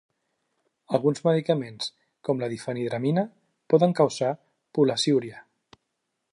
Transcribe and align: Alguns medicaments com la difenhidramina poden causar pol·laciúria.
Alguns 0.97 1.21
medicaments 1.27 1.91
com 2.29 2.41
la 2.45 2.49
difenhidramina 2.55 3.27
poden 3.75 3.93
causar 4.03 4.33
pol·laciúria. 4.79 5.47